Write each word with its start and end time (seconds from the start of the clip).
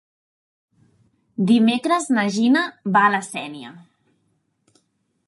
Dimecres 1.51 2.09
na 2.17 2.25
Gina 2.37 2.65
va 2.97 3.05
a 3.09 3.13
la 3.17 3.21
Sénia. 3.29 3.75